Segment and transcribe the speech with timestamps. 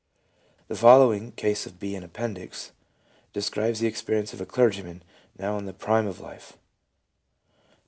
[0.67, 1.93] The following 2 (case of B.
[1.93, 2.71] in appendix)
[3.33, 5.03] describes the expe rience of a clergyman
[5.37, 6.57] now in the prime of life